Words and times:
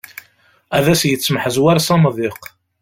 Ad 0.77 0.85
as-yettemḥezwar 0.93 1.77
s 1.81 1.87
amḍiq. 1.95 2.41